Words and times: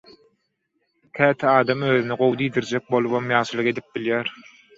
Käte 1.19 1.47
adam 1.51 1.83
özüne 1.89 2.17
gowy 2.23 2.33
diýdirjek 2.41 2.89
bolubam 2.95 3.29
ýagşylyk 3.37 3.71
edip 3.75 3.95
bilýär. 4.01 4.35